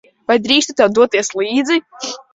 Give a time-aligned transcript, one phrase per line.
[0.29, 1.79] Vai drīkstu tev doties līdzi?